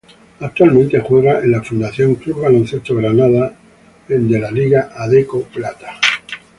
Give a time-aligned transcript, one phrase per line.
[0.39, 3.55] Actualmente juega en la Fundación Club Baloncesto Granada
[4.07, 5.93] de la liga Adecco Plata.